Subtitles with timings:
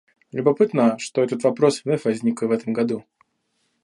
[0.31, 3.05] Любопытно, что этот вопрос вновь возник и в этом году.